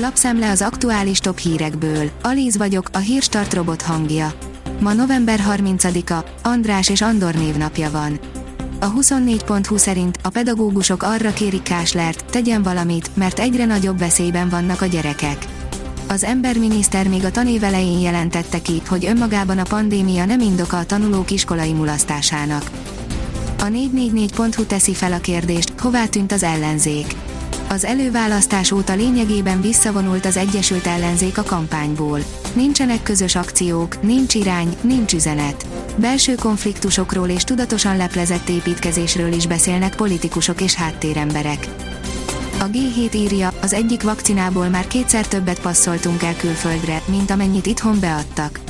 Lapszemle 0.00 0.50
az 0.50 0.62
aktuális 0.62 1.18
top 1.18 1.38
hírekből. 1.38 2.10
Alíz 2.22 2.56
vagyok, 2.56 2.88
a 2.92 2.98
hírstart 2.98 3.54
robot 3.54 3.82
hangja. 3.82 4.32
Ma 4.80 4.92
november 4.92 5.40
30-a, 5.48 6.24
András 6.42 6.88
és 6.88 7.00
Andor 7.00 7.34
névnapja 7.34 7.90
van. 7.90 8.20
A 8.80 8.92
24.20 8.92 9.76
szerint 9.76 10.18
a 10.22 10.28
pedagógusok 10.28 11.02
arra 11.02 11.32
kérik 11.32 11.62
Káslert, 11.62 12.24
tegyen 12.24 12.62
valamit, 12.62 13.16
mert 13.16 13.38
egyre 13.38 13.64
nagyobb 13.64 13.98
veszélyben 13.98 14.48
vannak 14.48 14.80
a 14.82 14.86
gyerekek. 14.86 15.46
Az 16.08 16.24
emberminiszter 16.24 17.08
még 17.08 17.24
a 17.24 17.30
tanév 17.30 17.64
elején 17.64 18.00
jelentette 18.00 18.62
ki, 18.62 18.82
hogy 18.88 19.06
önmagában 19.06 19.58
a 19.58 19.62
pandémia 19.68 20.24
nem 20.24 20.40
indoka 20.40 20.78
a 20.78 20.86
tanulók 20.86 21.30
iskolai 21.30 21.72
mulasztásának. 21.72 22.70
A 23.58 23.64
444.hu 23.64 24.64
teszi 24.64 24.94
fel 24.94 25.12
a 25.12 25.18
kérdést, 25.18 25.72
hová 25.80 26.06
tűnt 26.06 26.32
az 26.32 26.42
ellenzék. 26.42 27.14
Az 27.70 27.84
előválasztás 27.84 28.70
óta 28.70 28.94
lényegében 28.94 29.60
visszavonult 29.60 30.26
az 30.26 30.36
Egyesült 30.36 30.86
Ellenzék 30.86 31.38
a 31.38 31.42
kampányból. 31.42 32.20
Nincsenek 32.54 33.02
közös 33.02 33.34
akciók, 33.34 34.02
nincs 34.02 34.34
irány, 34.34 34.76
nincs 34.80 35.12
üzenet. 35.12 35.66
Belső 35.96 36.34
konfliktusokról 36.34 37.28
és 37.28 37.44
tudatosan 37.44 37.96
leplezett 37.96 38.48
építkezésről 38.48 39.32
is 39.32 39.46
beszélnek 39.46 39.94
politikusok 39.94 40.60
és 40.60 40.74
háttéremberek. 40.74 41.68
A 42.60 42.64
G7 42.64 43.14
írja, 43.14 43.52
az 43.62 43.72
egyik 43.72 44.02
vakcinából 44.02 44.68
már 44.68 44.86
kétszer 44.86 45.26
többet 45.28 45.60
passzoltunk 45.60 46.22
el 46.22 46.36
külföldre, 46.36 47.02
mint 47.06 47.30
amennyit 47.30 47.66
itthon 47.66 48.00
beadtak. 48.00 48.60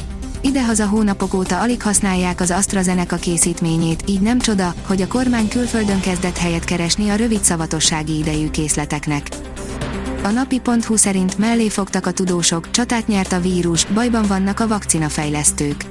Idehaza 0.41 0.87
hónapok 0.87 1.35
óta 1.35 1.61
alig 1.61 1.83
használják 1.83 2.41
az 2.41 2.51
AstraZeneca 2.51 3.17
készítményét, 3.17 4.03
így 4.07 4.21
nem 4.21 4.39
csoda, 4.39 4.75
hogy 4.87 5.03
a 5.03 5.07
kormány 5.07 5.49
külföldön 5.49 6.01
kezdett 6.01 6.37
helyet 6.37 6.65
keresni 6.65 7.09
a 7.09 7.15
rövid 7.15 7.45
szavatossági 7.45 8.19
idejű 8.19 8.51
készleteknek. 8.51 9.29
A 10.23 10.29
napi.hu 10.29 10.97
szerint 10.97 11.39
mellé 11.39 11.69
fogtak 11.69 12.07
a 12.07 12.11
tudósok, 12.11 12.71
csatát 12.71 13.07
nyert 13.07 13.33
a 13.33 13.41
vírus, 13.41 13.85
bajban 13.85 14.27
vannak 14.27 14.61
a 14.61 14.69
vakcinafejlesztők. 14.69 15.85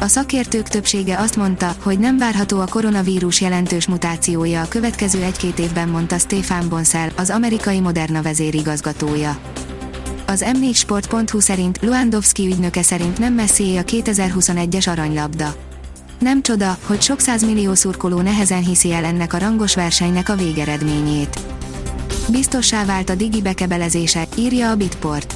A 0.00 0.06
szakértők 0.06 0.68
többsége 0.68 1.18
azt 1.18 1.36
mondta, 1.36 1.74
hogy 1.82 1.98
nem 1.98 2.18
várható 2.18 2.60
a 2.60 2.66
koronavírus 2.66 3.40
jelentős 3.40 3.86
mutációja 3.86 4.60
a 4.60 4.68
következő 4.68 5.22
egy-két 5.22 5.58
évben, 5.58 5.88
mondta 5.88 6.18
Stefan 6.18 6.68
Bonsell, 6.68 7.08
az 7.16 7.30
amerikai 7.30 7.80
Moderna 7.80 8.22
vezérigazgatója. 8.22 9.38
Az 10.30 10.44
m4sport.hu 10.46 11.40
szerint 11.40 11.78
Luandowski 11.82 12.46
ügynöke 12.46 12.82
szerint 12.82 13.18
nem 13.18 13.34
messzié 13.34 13.76
a 13.76 13.82
2021-es 13.82 14.88
aranylabda. 14.88 15.54
Nem 16.18 16.42
csoda, 16.42 16.78
hogy 16.86 17.02
sok 17.02 17.18
millió 17.46 17.74
szurkoló 17.74 18.20
nehezen 18.20 18.64
hiszi 18.64 18.92
el 18.92 19.04
ennek 19.04 19.32
a 19.32 19.38
rangos 19.38 19.74
versenynek 19.74 20.28
a 20.28 20.36
végeredményét. 20.36 21.40
Biztossá 22.28 22.84
vált 22.84 23.10
a 23.10 23.14
digi 23.14 23.42
bekebelezése, 23.42 24.26
írja 24.36 24.70
a 24.70 24.76
Bitport. 24.76 25.34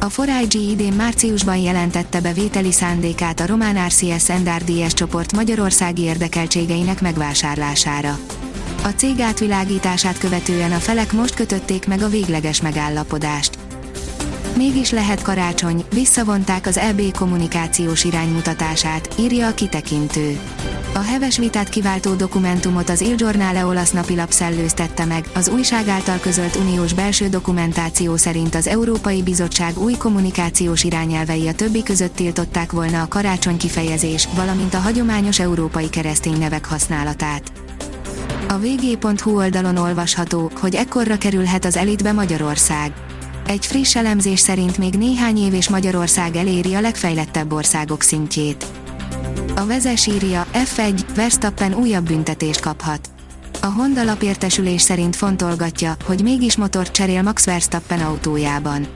A 0.00 0.08
Forágyi 0.08 0.70
idén 0.70 0.92
márciusban 0.92 1.56
jelentette 1.56 2.20
be 2.20 2.32
vételi 2.32 2.72
szándékát 2.72 3.40
a 3.40 3.46
román 3.46 3.86
RCS 3.86 4.26
NDRDS 4.26 4.92
csoport 4.92 5.32
magyarországi 5.32 6.02
érdekeltségeinek 6.02 7.00
megvásárlására. 7.00 8.18
A 8.82 8.88
cég 8.88 9.20
átvilágítását 9.20 10.18
követően 10.18 10.72
a 10.72 10.78
felek 10.78 11.12
most 11.12 11.34
kötötték 11.34 11.86
meg 11.86 12.02
a 12.02 12.08
végleges 12.08 12.60
megállapodást. 12.60 13.63
Mégis 14.56 14.90
lehet 14.90 15.22
karácsony, 15.22 15.84
visszavonták 15.94 16.66
az 16.66 16.78
EB 16.78 17.16
kommunikációs 17.16 18.04
iránymutatását, 18.04 19.14
írja 19.18 19.46
a 19.46 19.54
kitekintő. 19.54 20.38
A 20.94 20.98
heves 20.98 21.38
vitát 21.38 21.68
kiváltó 21.68 22.14
dokumentumot 22.14 22.88
az 22.88 23.00
Il 23.00 23.14
Giornale 23.14 23.66
olasz 23.66 23.90
napilap 23.90 24.30
szellőztette 24.30 25.04
meg, 25.04 25.24
az 25.34 25.48
újság 25.48 25.88
által 25.88 26.18
közölt 26.18 26.56
uniós 26.56 26.92
belső 26.92 27.28
dokumentáció 27.28 28.16
szerint 28.16 28.54
az 28.54 28.66
Európai 28.66 29.22
Bizottság 29.22 29.78
új 29.78 29.92
kommunikációs 29.92 30.84
irányelvei 30.84 31.48
a 31.48 31.54
többi 31.54 31.82
között 31.82 32.14
tiltották 32.14 32.72
volna 32.72 33.02
a 33.02 33.08
karácsony 33.08 33.56
kifejezés, 33.56 34.28
valamint 34.34 34.74
a 34.74 34.78
hagyományos 34.78 35.38
európai 35.40 35.88
keresztény 35.88 36.38
nevek 36.38 36.64
használatát. 36.64 37.52
A 38.48 38.58
vg.hu 38.58 39.36
oldalon 39.36 39.76
olvasható, 39.76 40.50
hogy 40.60 40.74
ekkorra 40.74 41.16
kerülhet 41.18 41.64
az 41.64 41.76
elitbe 41.76 42.12
Magyarország. 42.12 42.92
Egy 43.46 43.66
friss 43.66 43.96
elemzés 43.96 44.40
szerint 44.40 44.78
még 44.78 44.94
néhány 44.94 45.38
év 45.38 45.54
és 45.54 45.68
Magyarország 45.68 46.36
eléri 46.36 46.74
a 46.74 46.80
legfejlettebb 46.80 47.52
országok 47.52 48.02
szintjét. 48.02 48.66
A 49.56 49.66
vezes 49.66 50.06
írja, 50.06 50.46
F1, 50.52 51.00
Verstappen 51.14 51.74
újabb 51.74 52.06
büntetést 52.06 52.60
kaphat. 52.60 53.08
A 53.60 53.66
Honda 53.66 54.04
lapértesülés 54.04 54.82
szerint 54.82 55.16
fontolgatja, 55.16 55.96
hogy 56.04 56.22
mégis 56.22 56.56
motort 56.56 56.92
cserél 56.92 57.22
Max 57.22 57.44
Verstappen 57.44 58.00
autójában. 58.00 58.86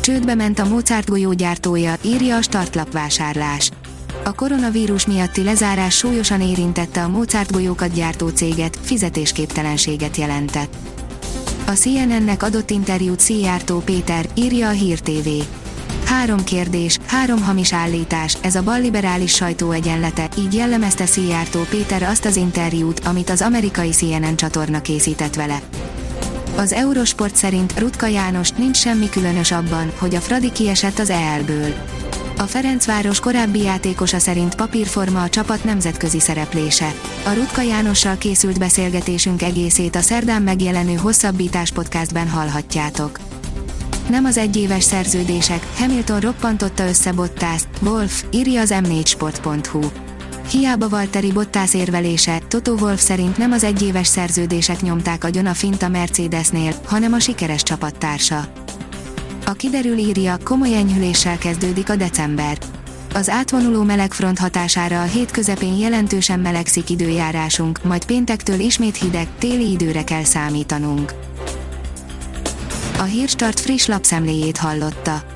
Csődbe 0.00 0.34
ment 0.34 0.58
a 0.58 0.68
Mozart 0.68 1.08
golyó 1.08 1.32
gyártója, 1.32 1.94
írja 2.02 2.36
a 2.36 2.42
startlap 2.42 2.92
vásárlás. 2.92 3.70
A 4.24 4.32
koronavírus 4.32 5.06
miatti 5.06 5.42
lezárás 5.42 5.96
súlyosan 5.96 6.40
érintette 6.40 7.02
a 7.02 7.08
Mozart 7.08 7.52
golyókat 7.52 7.92
gyártó 7.92 8.28
céget, 8.28 8.78
fizetésképtelenséget 8.82 10.16
jelentett. 10.16 10.76
A 11.68 11.72
CNN-nek 11.72 12.42
adott 12.42 12.70
interjút 12.70 13.20
Szijjártó 13.20 13.78
Péter, 13.78 14.26
írja 14.34 14.68
a 14.68 14.70
Hír 14.70 15.00
TV. 15.00 15.28
Három 16.04 16.44
kérdés, 16.44 16.98
három 17.06 17.42
hamis 17.42 17.72
állítás, 17.72 18.36
ez 18.40 18.54
a 18.54 18.62
balliberális 18.62 19.34
sajtó 19.34 19.70
egyenlete, 19.70 20.28
így 20.38 20.54
jellemezte 20.54 21.06
Szijjártó 21.06 21.60
Péter 21.70 22.02
azt 22.02 22.24
az 22.24 22.36
interjút, 22.36 23.00
amit 23.00 23.30
az 23.30 23.42
amerikai 23.42 23.90
CNN 23.90 24.36
csatorna 24.36 24.80
készített 24.80 25.34
vele. 25.34 25.60
Az 26.56 26.72
Eurosport 26.72 27.36
szerint 27.36 27.78
Rutka 27.78 28.06
János 28.06 28.50
nincs 28.50 28.76
semmi 28.76 29.08
különös 29.08 29.52
abban, 29.52 29.92
hogy 29.98 30.14
a 30.14 30.20
Fradi 30.20 30.52
kiesett 30.52 30.98
az 30.98 31.10
EL-ből. 31.10 31.74
A 32.38 32.42
Ferencváros 32.42 33.20
korábbi 33.20 33.62
játékosa 33.62 34.18
szerint 34.18 34.54
papírforma 34.54 35.22
a 35.22 35.28
csapat 35.28 35.64
nemzetközi 35.64 36.20
szereplése. 36.20 36.94
A 37.24 37.32
Rutka 37.32 37.60
Jánossal 37.60 38.16
készült 38.16 38.58
beszélgetésünk 38.58 39.42
egészét 39.42 39.96
a 39.96 40.00
szerdán 40.00 40.42
megjelenő 40.42 40.94
Hosszabbítás 40.94 41.70
podcastben 41.70 42.28
hallhatjátok. 42.28 43.18
Nem 44.08 44.24
az 44.24 44.36
egyéves 44.36 44.84
szerződések, 44.84 45.66
Hamilton 45.76 46.20
roppantotta 46.20 46.86
össze 46.86 47.12
Bottást, 47.12 47.68
Wolf, 47.80 48.24
írja 48.30 48.60
az 48.60 48.74
m4sport.hu. 48.74 49.80
Hiába 50.50 50.88
Valtteri 50.88 51.32
Bottas 51.32 51.74
érvelése, 51.74 52.38
Toto 52.48 52.72
Wolf 52.72 53.00
szerint 53.00 53.36
nem 53.36 53.52
az 53.52 53.64
egyéves 53.64 54.06
szerződések 54.06 54.80
nyomták 54.80 55.24
agyon 55.24 55.46
a 55.46 55.54
fint 55.54 55.82
a 55.82 55.88
Mercedesnél, 55.88 56.74
hanem 56.84 57.12
a 57.12 57.18
sikeres 57.18 57.62
csapattársa. 57.62 58.48
A 59.48 59.52
kiderül 59.52 59.98
írja, 59.98 60.36
komoly 60.44 60.74
enyhüléssel 60.74 61.38
kezdődik 61.38 61.90
a 61.90 61.96
december. 61.96 62.58
Az 63.14 63.28
átvonuló 63.28 63.82
melegfront 63.82 64.38
hatására 64.38 65.00
a 65.00 65.04
hét 65.04 65.30
közepén 65.30 65.76
jelentősen 65.76 66.40
melegszik 66.40 66.90
időjárásunk, 66.90 67.84
majd 67.84 68.04
péntektől 68.04 68.60
ismét 68.60 68.96
hideg, 68.96 69.28
téli 69.38 69.70
időre 69.70 70.04
kell 70.04 70.24
számítanunk. 70.24 71.12
A 72.98 73.02
Hírstart 73.02 73.60
friss 73.60 73.86
lapszemléjét 73.86 74.56
hallotta. 74.56 75.35